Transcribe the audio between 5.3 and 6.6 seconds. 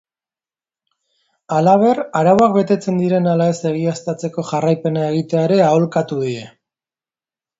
ere aholkatu die.